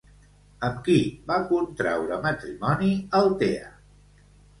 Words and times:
Amb 0.67 0.77
qui 0.85 0.95
va 1.31 1.35
contraure 1.49 2.17
matrimoni 2.23 2.89
Altea? 3.21 3.69